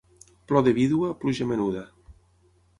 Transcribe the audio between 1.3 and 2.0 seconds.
menuda.